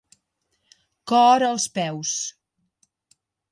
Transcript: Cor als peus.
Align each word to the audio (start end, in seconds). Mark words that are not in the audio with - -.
Cor 1.11 1.45
als 1.49 1.69
peus. 1.77 2.17